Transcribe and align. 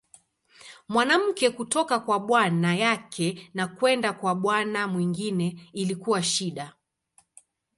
Mwanamke 0.91 1.45
kutoka 1.49 1.95
kwa 1.99 2.19
bwana 2.19 2.75
yake 2.75 3.49
na 3.53 3.63
kwenda 3.67 4.13
kwa 4.13 4.35
bwana 4.35 4.87
mwingine 4.87 5.69
ilikuwa 5.73 6.23
shida. 6.23 6.73